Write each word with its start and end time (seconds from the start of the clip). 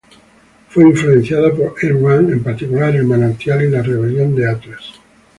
Fue 0.69 0.83
influenciada 0.83 1.53
por 1.53 1.75
Ayn 1.79 2.03
Rand, 2.03 2.31
en 2.31 2.41
particular 2.41 2.95
"El 2.95 3.03
Manantial" 3.05 3.61
y 3.63 3.69
"La 3.69 3.83
Rebelión 3.83 4.35
de 4.35 4.49
Atlas". 4.49 4.99